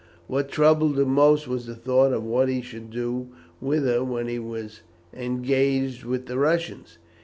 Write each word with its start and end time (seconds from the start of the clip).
What 0.25 0.49
troubled 0.49 0.97
him 0.97 1.09
most 1.09 1.47
was 1.47 1.67
the 1.67 1.75
thought 1.75 2.11
of 2.11 2.23
what 2.23 2.49
he 2.49 2.63
should 2.63 2.89
do 2.89 3.29
with 3.59 3.85
her 3.85 4.03
when 4.03 4.27
he 4.27 4.39
was 4.39 4.81
engaged 5.13 6.05
with 6.05 6.25
the 6.25 6.39
Russians. 6.39 6.97